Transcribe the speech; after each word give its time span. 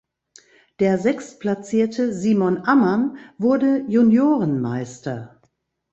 Der 0.79 0.97
sechstplatzierte 0.97 2.11
Simon 2.11 2.57
Ammann 2.63 3.19
wurde 3.37 3.85
Juniorenmeister. 3.87 5.39